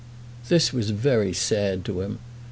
[0.49, 2.17] This was very sad to him.